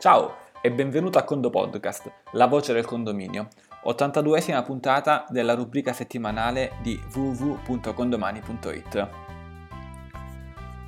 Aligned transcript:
Ciao 0.00 0.36
e 0.62 0.72
benvenuto 0.72 1.18
a 1.18 1.24
Condo 1.24 1.50
Podcast, 1.50 2.10
la 2.32 2.46
voce 2.46 2.72
del 2.72 2.86
condominio, 2.86 3.48
82esima 3.84 4.64
puntata 4.64 5.26
della 5.28 5.52
rubrica 5.52 5.92
settimanale 5.92 6.72
di 6.80 6.98
www.condomani.it. 7.12 9.29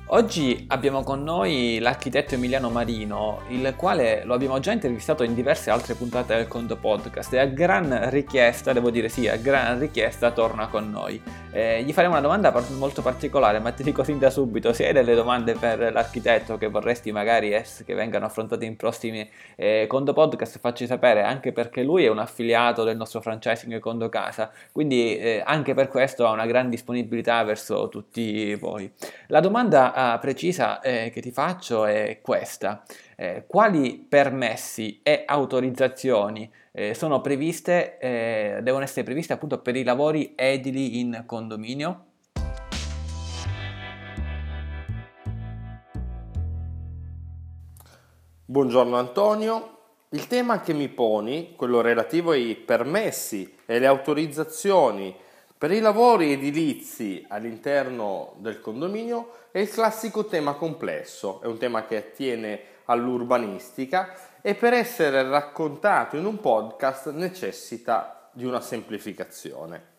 Oggi 0.07 0.65
abbiamo 0.67 1.01
con 1.01 1.23
noi 1.23 1.79
l'architetto 1.79 2.35
Emiliano 2.35 2.69
Marino, 2.69 3.41
il 3.47 3.73
quale 3.77 4.23
lo 4.25 4.33
abbiamo 4.33 4.59
già 4.59 4.73
intervistato 4.73 5.23
in 5.23 5.33
diverse 5.33 5.71
altre 5.71 5.95
puntate 5.95 6.35
del 6.35 6.47
Conto 6.47 6.75
Podcast 6.75 7.33
e 7.33 7.39
a 7.39 7.45
gran 7.45 8.09
richiesta, 8.09 8.73
devo 8.73 8.91
dire 8.91 9.07
sì, 9.07 9.29
a 9.29 9.37
gran 9.37 9.79
richiesta 9.79 10.31
torna 10.31 10.67
con 10.67 10.91
noi. 10.91 11.19
Eh, 11.51 11.83
gli 11.83 11.93
faremo 11.93 12.13
una 12.13 12.21
domanda 12.21 12.53
molto 12.77 13.01
particolare, 13.01 13.59
ma 13.59 13.71
ti 13.71 13.81
dico 13.81 14.03
sin 14.03 14.19
da 14.19 14.29
subito, 14.29 14.73
se 14.73 14.87
hai 14.87 14.93
delle 14.93 15.15
domande 15.15 15.53
per 15.53 15.91
l'architetto 15.93 16.57
che 16.57 16.67
vorresti 16.67 17.11
magari 17.11 17.49
che 17.85 17.93
vengano 17.93 18.25
affrontate 18.25 18.65
in 18.65 18.75
prossimi 18.75 19.27
eh, 19.55 19.85
Conto 19.87 20.13
Podcast, 20.13 20.59
facci 20.59 20.85
sapere, 20.85 21.23
anche 21.23 21.53
perché 21.53 21.81
lui 21.81 22.03
è 22.03 22.09
un 22.09 22.19
affiliato 22.19 22.83
del 22.83 22.97
nostro 22.97 23.21
franchising 23.21 23.79
Condo 23.79 24.09
Casa, 24.09 24.51
quindi 24.71 25.17
eh, 25.17 25.41
anche 25.43 25.73
per 25.73 25.87
questo 25.87 26.27
ha 26.27 26.31
una 26.31 26.45
gran 26.45 26.69
disponibilità 26.69 27.41
verso 27.43 27.87
tutti 27.87 28.53
voi. 28.55 28.91
La 29.27 29.39
domanda 29.39 29.92
precisa 30.19 30.81
eh, 30.81 31.11
che 31.11 31.21
ti 31.21 31.31
faccio 31.31 31.85
è 31.85 32.19
questa. 32.21 32.83
Eh, 33.15 33.45
quali 33.47 34.05
permessi 34.07 35.01
e 35.03 35.23
autorizzazioni 35.25 36.51
eh, 36.71 36.93
sono 36.93 37.21
previste, 37.21 37.97
eh, 37.99 38.59
devono 38.61 38.83
essere 38.83 39.03
previste 39.03 39.33
appunto 39.33 39.59
per 39.59 39.75
i 39.75 39.83
lavori 39.83 40.33
edili 40.35 40.99
in 40.99 41.23
condominio? 41.25 42.05
Buongiorno 48.45 48.97
Antonio, 48.97 49.77
il 50.09 50.27
tema 50.27 50.61
che 50.61 50.73
mi 50.73 50.89
poni, 50.89 51.53
quello 51.55 51.81
relativo 51.81 52.31
ai 52.31 52.55
permessi 52.55 53.55
e 53.65 53.79
le 53.79 53.87
autorizzazioni 53.87 55.15
per 55.63 55.71
i 55.71 55.79
lavori 55.79 56.33
edilizi 56.33 57.25
all'interno 57.29 58.33
del 58.39 58.59
condominio 58.59 59.47
è 59.49 59.59
il 59.59 59.69
classico 59.69 60.25
tema 60.25 60.55
complesso, 60.55 61.39
è 61.41 61.45
un 61.45 61.57
tema 61.57 61.85
che 61.85 61.95
attiene 61.95 62.59
all'urbanistica 62.83 64.13
e 64.41 64.55
per 64.55 64.73
essere 64.73 65.23
raccontato 65.23 66.17
in 66.17 66.25
un 66.25 66.41
podcast 66.41 67.11
necessita 67.11 68.29
di 68.33 68.43
una 68.43 68.59
semplificazione. 68.59 69.91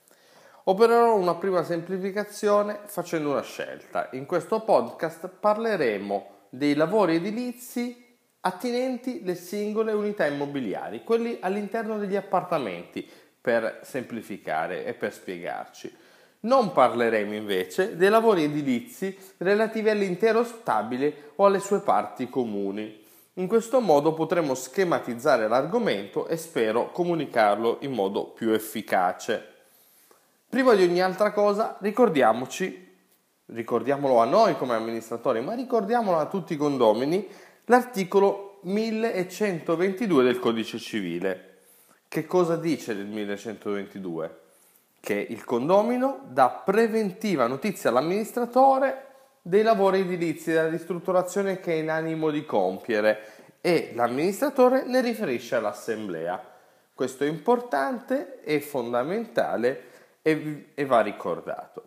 Opererò 0.64 1.16
una 1.16 1.36
prima 1.36 1.62
semplificazione 1.62 2.80
facendo 2.84 3.30
una 3.30 3.40
scelta. 3.40 4.10
In 4.12 4.26
questo 4.26 4.60
podcast 4.60 5.28
parleremo 5.28 6.26
dei 6.50 6.74
lavori 6.74 7.14
edilizi 7.14 8.04
attinenti 8.40 9.20
alle 9.22 9.34
singole 9.34 9.92
unità 9.92 10.26
immobiliari, 10.26 11.02
quelli 11.02 11.38
all'interno 11.40 11.96
degli 11.96 12.16
appartamenti, 12.16 13.08
per 13.44 13.80
semplificare 13.82 14.86
e 14.86 14.94
per 14.94 15.12
spiegarci. 15.12 15.94
Non 16.40 16.72
parleremo 16.72 17.34
invece 17.34 17.94
dei 17.94 18.08
lavori 18.08 18.44
edilizi 18.44 19.14
relativi 19.36 19.90
all'intero 19.90 20.44
stabile 20.44 21.32
o 21.34 21.44
alle 21.44 21.58
sue 21.58 21.80
parti 21.80 22.30
comuni. 22.30 23.04
In 23.34 23.46
questo 23.46 23.80
modo 23.80 24.14
potremo 24.14 24.54
schematizzare 24.54 25.46
l'argomento 25.46 26.26
e 26.26 26.38
spero 26.38 26.90
comunicarlo 26.90 27.80
in 27.80 27.92
modo 27.92 28.28
più 28.28 28.48
efficace. 28.48 29.46
Prima 30.48 30.72
di 30.72 30.82
ogni 30.82 31.02
altra 31.02 31.30
cosa 31.30 31.76
ricordiamoci, 31.82 32.96
ricordiamolo 33.44 34.20
a 34.20 34.24
noi 34.24 34.56
come 34.56 34.74
amministratori, 34.74 35.42
ma 35.42 35.52
ricordiamolo 35.52 36.16
a 36.16 36.28
tutti 36.28 36.54
i 36.54 36.56
condomini, 36.56 37.28
l'articolo 37.66 38.60
1122 38.62 40.24
del 40.24 40.38
Codice 40.38 40.78
Civile 40.78 41.53
che 42.14 42.26
cosa 42.26 42.54
dice 42.54 42.94
del 42.94 43.06
1122? 43.06 44.38
Che 45.00 45.14
il 45.14 45.44
condomino 45.44 46.20
dà 46.28 46.48
preventiva 46.48 47.48
notizia 47.48 47.90
all'amministratore 47.90 49.06
dei 49.42 49.64
lavori 49.64 49.98
edilizi 49.98 50.52
della 50.52 50.68
ristrutturazione 50.68 51.58
che 51.58 51.72
è 51.72 51.77
in 51.78 51.90
animo 51.90 52.30
di 52.30 52.44
compiere 52.44 53.58
e 53.61 53.90
l'amministratore 53.96 54.84
ne 54.86 55.00
riferisce 55.00 55.56
all'assemblea. 55.56 56.40
Questo 56.94 57.24
è 57.24 57.27
importante, 57.27 58.42
è 58.42 58.60
fondamentale 58.60 59.83
e, 60.22 60.66
e 60.72 60.84
va 60.84 61.00
ricordato. 61.00 61.83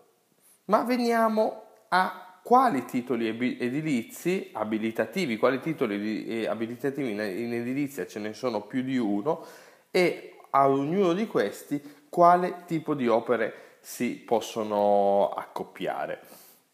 Ma 0.66 0.84
veniamo 0.84 1.68
a 1.88 2.40
quali 2.44 2.84
titoli 2.84 3.30
edilizi 3.30 4.50
abilitativi, 4.52 5.38
quali 5.38 5.62
titoli 5.62 6.46
abilitativi 6.46 7.12
in 7.12 7.54
edilizia 7.54 8.06
ce 8.06 8.20
ne 8.20 8.34
sono 8.34 8.64
più 8.64 8.82
di 8.82 8.98
uno 8.98 9.66
e 9.92 10.40
a 10.52 10.70
ognuno 10.70 11.14
di 11.14 11.28
questi 11.28 12.06
quale 12.10 12.64
tipo 12.66 12.94
di 12.94 13.08
opere 13.08 13.78
si 13.80 14.16
possono 14.16 15.30
accoppiare, 15.30 16.20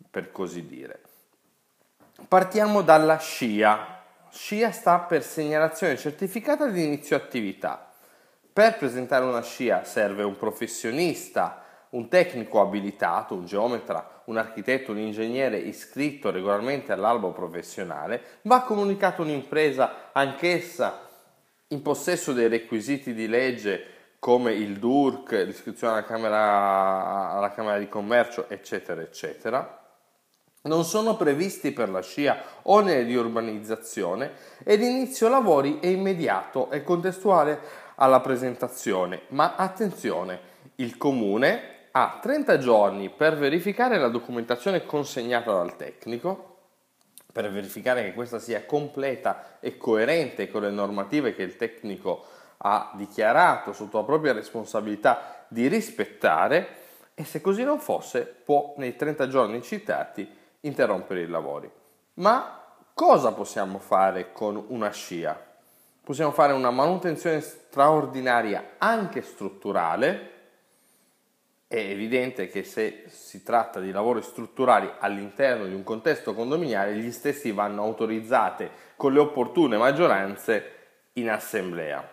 per 0.10 0.32
così 0.32 0.66
dire. 0.66 1.02
Partiamo 2.28 2.82
dalla 2.82 3.20
SCIA. 3.20 4.02
SCIA 4.30 4.72
sta 4.72 5.00
per 5.00 5.24
segnalazione 5.24 5.98
certificata 5.98 6.68
di 6.68 6.84
inizio 6.84 7.16
attività. 7.16 7.92
Per 8.52 8.78
presentare 8.78 9.26
una 9.26 9.42
SCIA 9.42 9.84
serve 9.84 10.24
un 10.24 10.38
professionista, 10.38 11.64
un 11.90 12.08
tecnico 12.08 12.62
abilitato, 12.62 13.36
un 13.36 13.46
geometra, 13.46 14.22
un 14.26 14.38
architetto, 14.38 14.92
un 14.92 15.00
ingegnere 15.00 15.58
iscritto 15.58 16.32
regolarmente 16.32 16.92
all'albo 16.92 17.32
professionale, 17.32 18.40
va 18.44 18.62
comunicata 18.62 19.22
un'impresa 19.22 20.12
anch'essa 20.14 21.03
in 21.74 21.82
possesso 21.82 22.32
dei 22.32 22.48
requisiti 22.48 23.14
di 23.14 23.28
legge 23.28 23.88
come 24.20 24.54
il 24.54 24.78
DURC, 24.78 25.32
l'iscrizione 25.46 25.94
alla 25.94 26.06
Camera, 26.06 27.32
alla 27.32 27.52
Camera 27.52 27.78
di 27.78 27.90
Commercio, 27.90 28.48
eccetera, 28.48 29.02
eccetera, 29.02 29.82
non 30.62 30.86
sono 30.86 31.18
previsti 31.18 31.72
per 31.72 31.90
la 31.90 32.02
SCIA 32.02 32.42
oneri 32.64 33.06
di 33.06 33.16
urbanizzazione 33.16 34.32
e 34.64 34.78
l'inizio 34.78 35.28
lavori 35.28 35.80
è 35.80 35.88
immediato 35.88 36.72
e 36.72 36.84
contestuale 36.84 37.60
alla 37.96 38.22
presentazione, 38.22 39.24
ma 39.30 39.56
attenzione, 39.56 40.52
il 40.76 40.98
comune 40.98 41.90
ha 41.92 42.20
30 42.22 42.58
giorni 42.60 43.10
per 43.10 43.36
verificare 43.36 43.98
la 43.98 44.08
documentazione 44.08 44.86
consegnata 44.86 45.52
dal 45.52 45.76
tecnico 45.76 46.53
per 47.34 47.52
verificare 47.52 48.04
che 48.04 48.14
questa 48.14 48.38
sia 48.38 48.64
completa 48.64 49.58
e 49.60 49.76
coerente 49.76 50.52
con 50.52 50.62
le 50.62 50.70
normative 50.70 51.34
che 51.34 51.42
il 51.42 51.56
tecnico 51.56 52.24
ha 52.58 52.92
dichiarato 52.94 53.74
sotto 53.74 53.98
la 53.98 54.04
propria 54.04 54.34
responsabilità 54.34 55.46
di 55.48 55.68
rispettare 55.68 56.68
e 57.16 57.24
se 57.26 57.42
così 57.42 57.64
non 57.64 57.80
fosse 57.80 58.22
può 58.22 58.76
nei 58.78 58.96
30 58.96 59.28
giorni 59.28 59.64
citati 59.64 60.30
interrompere 60.62 61.22
i 61.22 61.28
lavori. 61.28 61.70
Ma 62.16 62.64
cosa 62.94 63.32
possiamo 63.32 63.80
fare 63.80 64.32
con 64.32 64.64
una 64.68 64.92
scia? 64.92 65.36
Possiamo 66.04 66.32
fare 66.32 66.54
una 66.54 66.70
manutenzione 66.70 67.42
straordinaria 67.42 68.76
anche 68.78 69.24
strutturale 69.24 70.33
è 71.74 71.90
evidente 71.90 72.50
che 72.50 72.64
se 72.64 73.06
si 73.08 73.42
tratta 73.42 73.80
di 73.80 73.90
lavori 73.90 74.22
strutturali 74.22 74.88
all'interno 75.00 75.66
di 75.66 75.74
un 75.74 75.84
contesto 75.84 76.36
condominiale, 76.36 76.96
gli 76.96 77.12
stessi 77.12 77.52
vanno 77.52 77.82
autorizzati 77.82 78.70
con 78.96 79.12
le 79.12 79.20
opportune 79.20 79.76
maggioranze 79.78 80.72
in 81.14 81.32
assemblea. 81.32 82.08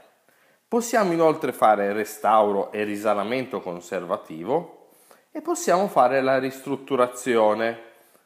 Possiamo 0.66 1.12
inoltre 1.12 1.52
fare 1.52 1.92
restauro 1.92 2.72
e 2.72 2.84
risanamento 2.84 3.60
conservativo 3.60 4.92
e 5.30 5.42
possiamo 5.42 5.88
fare 5.88 6.22
la 6.22 6.38
ristrutturazione, 6.38 7.82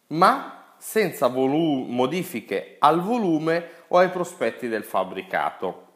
ma 0.08 0.74
senza 0.78 1.26
volu- 1.26 1.86
modifiche 1.88 2.76
al 2.78 3.00
volume 3.00 3.70
o 3.88 3.98
ai 3.98 4.10
prospetti 4.10 4.68
del 4.68 4.84
fabbricato. 4.84 5.93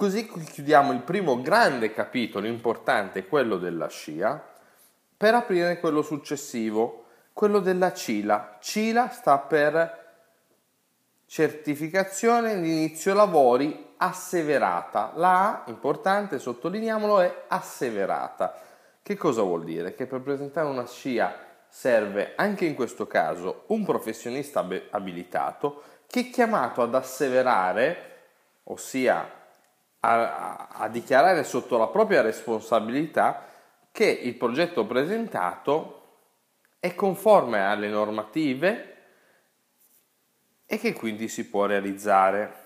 Così 0.00 0.26
chiudiamo 0.26 0.92
il 0.92 1.02
primo 1.02 1.42
grande 1.42 1.92
capitolo 1.92 2.46
importante, 2.46 3.26
quello 3.26 3.58
della 3.58 3.88
scia, 3.88 4.42
per 5.14 5.34
aprire 5.34 5.78
quello 5.78 6.00
successivo, 6.00 7.04
quello 7.34 7.58
della 7.58 7.92
CILA. 7.92 8.56
CILA 8.60 9.10
sta 9.10 9.36
per 9.36 10.12
certificazione 11.26 12.58
di 12.62 12.70
inizio 12.70 13.12
lavori 13.12 13.92
asseverata. 13.98 15.12
La 15.16 15.64
A, 15.64 15.64
importante, 15.66 16.38
sottolineiamolo, 16.38 17.20
è 17.20 17.44
asseverata. 17.48 18.58
Che 19.02 19.16
cosa 19.18 19.42
vuol 19.42 19.64
dire? 19.64 19.94
Che 19.94 20.06
per 20.06 20.22
presentare 20.22 20.66
una 20.66 20.86
scia 20.86 21.36
serve 21.68 22.32
anche 22.36 22.64
in 22.64 22.74
questo 22.74 23.06
caso 23.06 23.64
un 23.66 23.84
professionista 23.84 24.66
abilitato 24.92 25.82
che 26.06 26.20
è 26.20 26.30
chiamato 26.30 26.80
ad 26.80 26.94
asseverare, 26.94 28.06
ossia 28.62 29.36
a, 30.00 30.68
a 30.68 30.88
dichiarare 30.88 31.44
sotto 31.44 31.76
la 31.76 31.88
propria 31.88 32.22
responsabilità 32.22 33.46
che 33.92 34.06
il 34.06 34.34
progetto 34.34 34.86
presentato 34.86 35.96
è 36.78 36.94
conforme 36.94 37.64
alle 37.64 37.88
normative 37.88 38.96
e 40.64 40.78
che 40.78 40.92
quindi 40.92 41.28
si 41.28 41.48
può 41.48 41.66
realizzare. 41.66 42.58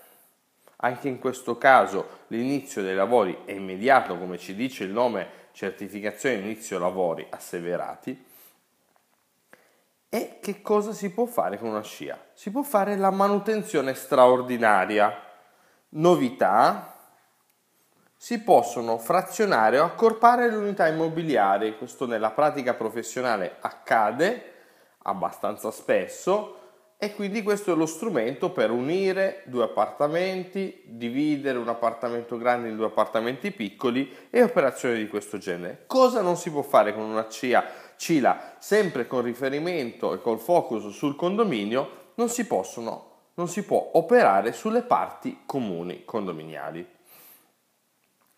Anche 0.77 1.07
in 1.07 1.19
questo 1.19 1.57
caso 1.57 2.23
l'inizio 2.27 2.81
dei 2.81 2.95
lavori 2.95 3.41
è 3.45 3.51
immediato, 3.51 4.17
come 4.17 4.37
ci 4.37 4.55
dice 4.55 4.83
il 4.83 4.91
nome 4.91 5.43
certificazione 5.51 6.35
inizio 6.35 6.77
lavori 6.77 7.25
asseverati. 7.29 8.25
E 10.09 10.39
che 10.41 10.61
cosa 10.61 10.93
si 10.93 11.11
può 11.11 11.25
fare 11.25 11.57
con 11.57 11.69
una 11.69 11.81
scia? 11.81 12.17
Si 12.33 12.51
può 12.51 12.61
fare 12.61 12.95
la 12.95 13.09
manutenzione 13.09 13.93
straordinaria. 13.95 15.23
Novità, 15.89 16.94
si 18.15 18.41
possono 18.41 18.97
frazionare 18.97 19.79
o 19.79 19.85
accorpare 19.85 20.49
le 20.49 20.55
unità 20.55 20.87
immobiliari. 20.87 21.77
Questo 21.77 22.05
nella 22.05 22.31
pratica 22.31 22.73
professionale 22.73 23.57
accade 23.59 24.53
abbastanza 25.03 25.71
spesso 25.71 26.59
e 26.97 27.13
quindi 27.13 27.43
questo 27.43 27.73
è 27.73 27.75
lo 27.75 27.85
strumento 27.85 28.51
per 28.51 28.71
unire 28.71 29.43
due 29.45 29.65
appartamenti, 29.65 30.83
dividere 30.85 31.57
un 31.57 31.67
appartamento 31.67 32.37
grande 32.37 32.69
in 32.69 32.77
due 32.77 32.87
appartamenti 32.87 33.51
piccoli 33.51 34.11
e 34.29 34.41
operazioni 34.41 34.97
di 34.97 35.07
questo 35.07 35.37
genere. 35.37 35.83
Cosa 35.87 36.21
non 36.21 36.37
si 36.37 36.49
può 36.49 36.61
fare 36.61 36.93
con 36.93 37.03
una 37.03 37.27
CIA, 37.27 37.65
CILA 37.97 38.55
sempre 38.59 39.07
con 39.07 39.21
riferimento 39.21 40.13
e 40.13 40.21
col 40.21 40.39
focus 40.39 40.89
sul 40.89 41.15
condominio? 41.15 42.13
Non 42.15 42.29
si 42.29 42.47
possono 42.47 43.13
non 43.35 43.47
si 43.47 43.63
può 43.63 43.91
operare 43.93 44.53
sulle 44.53 44.81
parti 44.81 45.41
comuni 45.45 46.05
condominiali. 46.05 46.94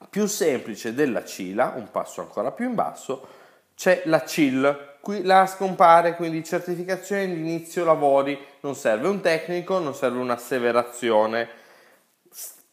Più 0.10 0.28
semplice 0.28 0.94
della 0.94 1.26
CILA, 1.26 1.74
un 1.76 1.90
passo 1.90 2.22
ancora 2.22 2.52
più 2.52 2.68
in 2.68 2.76
basso, 2.76 3.28
c'è 3.76 4.04
la 4.06 4.24
CIL, 4.24 4.98
qui 5.02 5.24
la 5.24 5.46
scompare, 5.46 6.16
quindi 6.16 6.44
certificazione 6.44 7.28
di 7.28 7.40
inizio 7.40 7.84
lavori, 7.84 8.38
non 8.62 8.76
serve 8.76 9.08
un 9.08 9.22
tecnico, 9.22 9.80
non 9.80 9.96
serve 9.96 10.20
un'asseverazione. 10.20 11.50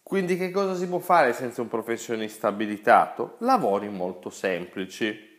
Quindi 0.03 0.37
che 0.37 0.51
cosa 0.51 0.75
si 0.75 0.87
può 0.87 0.99
fare 0.99 1.33
senza 1.33 1.63
un 1.63 1.69
professionista 1.69 2.49
abilitato? 2.49 3.37
Lavori 3.39 3.89
molto 3.89 4.29
semplici. 4.29 5.33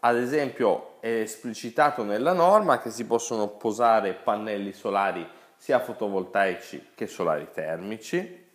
Ad 0.00 0.16
esempio 0.16 1.00
è 1.00 1.08
esplicitato 1.08 2.04
nella 2.04 2.32
norma 2.32 2.80
che 2.80 2.90
si 2.90 3.04
possono 3.06 3.48
posare 3.48 4.12
pannelli 4.12 4.72
solari 4.72 5.28
sia 5.56 5.80
fotovoltaici 5.80 6.90
che 6.94 7.06
solari 7.06 7.48
termici 7.52 8.48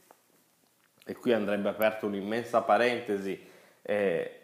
e 1.05 1.15
qui 1.15 1.31
andrebbe 1.33 1.69
aperta 1.69 2.07
un'immensa 2.07 2.61
parentesi 2.61 3.53
eh, 3.83 4.39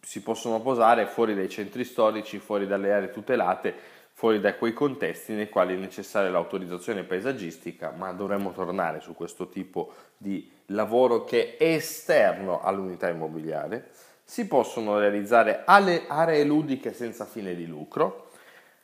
si 0.00 0.22
possono 0.22 0.60
posare 0.60 1.06
fuori 1.06 1.34
dai 1.34 1.48
centri 1.48 1.84
storici, 1.84 2.38
fuori 2.38 2.66
dalle 2.66 2.92
aree 2.92 3.10
tutelate, 3.10 3.74
fuori 4.12 4.40
da 4.40 4.54
quei 4.54 4.72
contesti 4.72 5.32
nei 5.32 5.48
quali 5.48 5.74
è 5.74 5.78
necessaria 5.78 6.30
l'autorizzazione 6.30 7.04
paesaggistica, 7.04 7.92
ma 7.96 8.12
dovremmo 8.12 8.52
tornare 8.52 9.00
su 9.00 9.14
questo 9.14 9.48
tipo 9.48 9.92
di 10.16 10.50
lavoro 10.66 11.24
che 11.24 11.56
è 11.56 11.74
esterno 11.74 12.60
all'unità 12.60 13.08
immobiliare. 13.08 13.90
Si 14.24 14.46
possono 14.46 14.98
realizzare 14.98 15.62
aree 15.64 16.44
ludiche 16.44 16.92
senza 16.92 17.24
fine 17.24 17.54
di 17.54 17.66
lucro. 17.66 18.30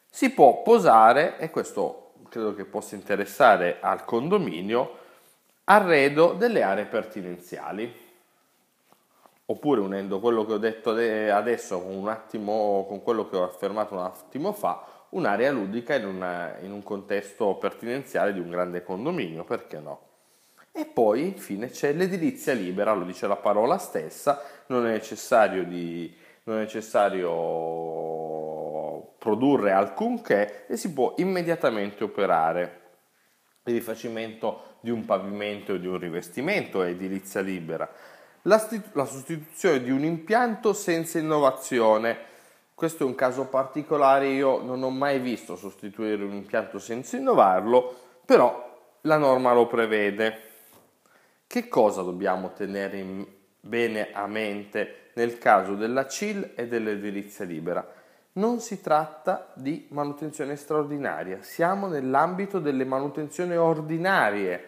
Si 0.09 0.31
può 0.31 0.63
posare, 0.63 1.39
e 1.39 1.51
questo 1.51 2.13
credo 2.29 2.55
che 2.55 2.65
possa 2.65 2.95
interessare 2.95 3.79
al 3.81 4.05
condominio, 4.05 5.07
arredo 5.71 6.33
delle 6.33 6.63
aree 6.63 6.87
pertinenziali 6.87 8.07
oppure 9.51 9.81
unendo 9.81 10.21
quello 10.21 10.45
che 10.45 10.53
ho 10.53 10.59
detto 10.59 10.91
adesso 10.91 11.81
con, 11.81 11.95
un 11.95 12.09
attimo, 12.09 12.85
con 12.87 13.03
quello 13.03 13.29
che 13.29 13.37
ho 13.37 13.45
affermato 13.45 13.95
un 13.95 14.01
attimo 14.01 14.53
fa, 14.53 14.85
un'area 15.11 15.51
ludica 15.53 15.95
in, 15.95 16.05
una, 16.07 16.59
in 16.61 16.71
un 16.73 16.83
contesto 16.83 17.55
pertinenziale 17.55 18.35
di 18.35 18.41
un 18.41 18.51
grande 18.51 18.83
condominio, 18.83 19.45
perché 19.45 19.79
no? 19.79 20.01
E 20.71 20.85
poi 20.85 21.23
infine 21.23 21.71
c'è 21.71 21.95
l'edilizia 21.95 22.53
libera, 22.53 22.93
lo 22.93 23.05
dice 23.05 23.27
la 23.27 23.37
parola 23.37 23.79
stessa, 23.79 24.43
non 24.67 24.87
è 24.87 24.91
necessario, 24.91 25.65
di, 25.65 26.15
non 26.45 26.59
è 26.59 26.61
necessario 26.61 27.17
produrre 29.19 29.73
alcunché 29.73 30.67
e 30.67 30.77
si 30.77 30.93
può 30.93 31.15
immediatamente 31.17 32.05
operare. 32.05 32.81
Il 33.65 33.75
rifacimento 33.75 34.68
di 34.81 34.91
un 34.91 35.05
pavimento 35.05 35.75
o 35.75 35.77
di 35.77 35.87
un 35.87 35.99
rivestimento 35.99 36.83
è 36.83 36.91
edilizia 36.91 37.41
libera 37.41 37.91
la, 38.43 38.59
st- 38.59 38.91
la 38.93 39.05
sostituzione 39.05 39.83
di 39.83 39.91
un 39.91 40.05
impianto 40.05 40.73
senza 40.73 41.19
innovazione. 41.19 42.27
Questo 42.75 43.03
è 43.03 43.07
un 43.07 43.15
caso 43.15 43.47
particolare, 43.47 44.29
io 44.29 44.63
non 44.63 44.83
ho 44.83 44.91
mai 44.91 45.19
visto 45.19 45.57
sostituire 45.57 46.23
un 46.23 46.33
impianto 46.33 46.79
senza 46.79 47.17
innovarlo, 47.17 47.97
però 48.25 48.97
la 49.03 49.17
norma 49.17 49.53
lo 49.53 49.67
prevede. 49.67 50.43
Che 51.47 51.69
cosa 51.69 52.03
dobbiamo 52.03 52.53
tenere 52.53 52.99
in 52.99 53.27
bene 53.61 54.13
a 54.13 54.27
mente 54.27 55.11
nel 55.15 55.39
caso 55.39 55.75
della 55.75 56.07
CIL 56.07 56.53
e 56.55 56.69
dell'edilizia 56.69 57.45
libera? 57.45 57.98
Non 58.39 58.61
si 58.61 58.81
tratta 58.81 59.51
di 59.55 59.89
manutenzione 59.91 60.55
straordinaria, 60.55 61.43
siamo 61.43 61.89
nell'ambito 61.89 62.61
delle 62.61 62.85
manutenzioni 62.85 63.57
ordinarie, 63.57 64.63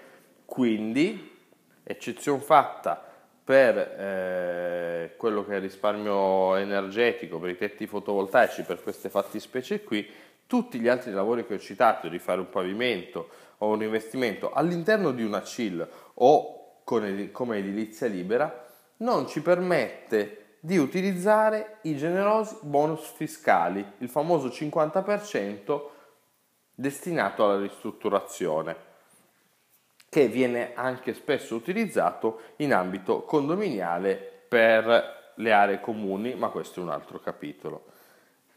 quindi, 0.45 1.37
eccezione 1.85 2.41
fatta 2.41 3.01
per 3.45 3.79
eh, 3.79 5.15
quello 5.17 5.45
che 5.45 5.55
è 5.57 5.61
risparmio 5.61 6.57
energetico, 6.57 7.39
per 7.39 7.51
i 7.51 7.57
tetti 7.57 7.87
fotovoltaici, 7.87 8.65
per 8.65 8.83
queste 8.83 9.09
fattispecie 9.09 9.85
qui, 9.85 10.05
tutti 10.49 10.81
gli 10.81 10.89
altri 10.89 11.13
lavori 11.13 11.47
che 11.47 11.55
ho 11.55 11.59
citato, 11.61 12.09
di 12.09 12.19
fare 12.19 12.41
un 12.41 12.51
pavimento 12.51 13.29
o 13.59 13.69
un 13.69 13.85
investimento 13.85 14.51
all'interno 14.51 15.13
di 15.13 15.23
una 15.23 15.45
CIL 15.45 15.89
o 16.15 16.81
come 16.83 17.59
edilizia 17.59 18.09
libera, 18.09 18.67
non 18.97 19.29
ci 19.29 19.41
permette 19.41 20.40
di 20.61 20.77
utilizzare 20.77 21.79
i 21.83 21.97
generosi 21.97 22.59
bonus 22.61 23.11
fiscali, 23.13 23.85
il 23.99 24.09
famoso 24.09 24.49
50% 24.49 25.81
destinato 26.75 27.45
alla 27.45 27.61
ristrutturazione 27.61 28.89
che 30.11 30.27
viene 30.27 30.75
anche 30.75 31.15
spesso 31.15 31.55
utilizzato 31.55 32.41
in 32.57 32.75
ambito 32.75 33.23
condominiale 33.23 34.15
per 34.49 35.33
le 35.37 35.53
aree 35.53 35.81
comuni, 35.81 36.35
ma 36.35 36.49
questo 36.49 36.81
è 36.81 36.83
un 36.83 36.91
altro 36.91 37.21
capitolo. 37.21 37.85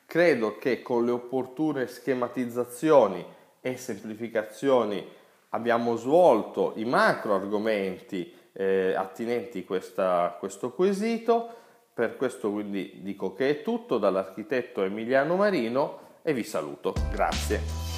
Credo 0.07 0.57
che 0.57 0.81
con 0.81 1.05
le 1.05 1.11
opportune 1.11 1.87
schematizzazioni 1.87 3.23
e 3.61 3.77
semplificazioni 3.77 5.07
abbiamo 5.49 5.95
svolto 5.95 6.73
i 6.75 6.85
macro 6.85 7.35
argomenti 7.35 8.33
eh, 8.51 8.93
attinenti 8.95 9.65
a 9.95 10.35
questo 10.39 10.71
quesito. 10.71 11.61
Per 11.93 12.17
questo 12.17 12.51
quindi 12.51 13.01
dico 13.03 13.33
che 13.33 13.49
è 13.49 13.61
tutto 13.61 13.99
dall'architetto 13.99 14.81
Emiliano 14.81 15.35
Marino 15.35 15.99
e 16.23 16.33
vi 16.33 16.43
saluto. 16.43 16.95
Grazie. 17.11 17.91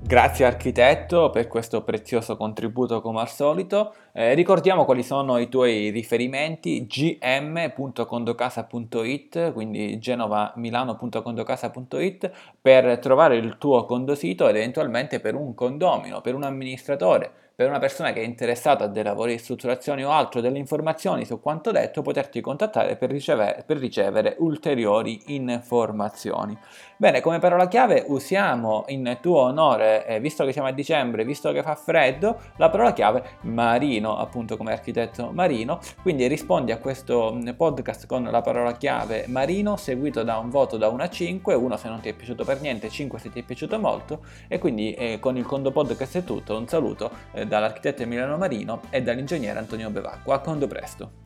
Grazie 0.00 0.44
architetto 0.44 1.30
per 1.30 1.48
questo 1.48 1.82
prezioso 1.82 2.36
contributo 2.36 3.00
come 3.00 3.20
al 3.20 3.28
solito. 3.28 3.94
Eh, 4.12 4.34
ricordiamo 4.34 4.84
quali 4.84 5.02
sono 5.02 5.38
i 5.38 5.48
tuoi 5.48 5.90
riferimenti 5.90 6.86
gm.condocasa.it, 6.86 9.52
quindi 9.52 9.98
genovamilano.condocasa.it 9.98 12.30
per 12.60 12.98
trovare 12.98 13.36
il 13.36 13.56
tuo 13.58 13.84
condosito 13.86 14.48
ed 14.48 14.56
eventualmente 14.56 15.20
per 15.20 15.34
un 15.34 15.54
condomino, 15.54 16.20
per 16.20 16.34
un 16.34 16.42
amministratore 16.44 17.43
per 17.56 17.68
una 17.68 17.78
persona 17.78 18.12
che 18.12 18.20
è 18.20 18.24
interessata 18.24 18.84
a 18.84 18.86
dei 18.88 19.04
lavori 19.04 19.32
di 19.32 19.38
strutturazione 19.38 20.02
o 20.02 20.10
altro, 20.10 20.40
delle 20.40 20.58
informazioni 20.58 21.24
su 21.24 21.40
quanto 21.40 21.70
detto, 21.70 22.02
poterti 22.02 22.40
contattare 22.40 22.96
per 22.96 23.10
ricevere, 23.10 23.62
per 23.64 23.78
ricevere 23.78 24.34
ulteriori 24.40 25.22
informazioni. 25.26 26.58
Bene, 26.96 27.20
come 27.20 27.38
parola 27.38 27.68
chiave 27.68 28.04
usiamo 28.08 28.84
in 28.88 29.18
tuo 29.20 29.42
onore, 29.42 30.04
eh, 30.06 30.18
visto 30.18 30.44
che 30.44 30.52
siamo 30.52 30.66
a 30.66 30.72
dicembre, 30.72 31.24
visto 31.24 31.52
che 31.52 31.62
fa 31.62 31.76
freddo, 31.76 32.40
la 32.56 32.70
parola 32.70 32.92
chiave 32.92 33.22
marino, 33.42 34.18
appunto 34.18 34.56
come 34.56 34.72
architetto 34.72 35.30
marino, 35.32 35.78
quindi 36.02 36.26
rispondi 36.26 36.72
a 36.72 36.78
questo 36.78 37.32
mm, 37.34 37.50
podcast 37.50 38.06
con 38.06 38.24
la 38.24 38.40
parola 38.40 38.72
chiave 38.72 39.26
marino 39.28 39.76
seguito 39.76 40.24
da 40.24 40.38
un 40.38 40.50
voto 40.50 40.76
da 40.76 40.88
1 40.88 41.02
a 41.02 41.08
5, 41.08 41.54
1 41.54 41.76
se 41.76 41.88
non 41.88 42.00
ti 42.00 42.08
è 42.08 42.14
piaciuto 42.14 42.44
per 42.44 42.60
niente, 42.60 42.88
5 42.88 43.18
se 43.20 43.30
ti 43.30 43.40
è 43.40 43.42
piaciuto 43.44 43.78
molto 43.78 44.24
e 44.48 44.58
quindi 44.58 44.92
eh, 44.94 45.20
con 45.20 45.36
il 45.36 45.46
Condo 45.46 45.70
Podcast 45.70 46.18
è 46.18 46.24
tutto, 46.24 46.56
un 46.56 46.66
saluto. 46.66 47.10
Eh, 47.32 47.43
dall'architetto 47.46 48.02
Emiliano 48.02 48.36
Marino 48.36 48.80
e 48.90 49.02
dall'ingegnere 49.02 49.58
Antonio 49.58 49.90
Bevacqua. 49.90 50.36
A 50.36 50.38
quando 50.38 50.66
presto! 50.66 51.23